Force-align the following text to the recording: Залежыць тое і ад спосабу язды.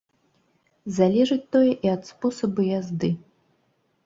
Залежыць 0.97 1.47
тое 1.57 1.67
і 1.67 1.87
ад 1.97 2.01
спосабу 2.09 2.61
язды. 2.71 3.13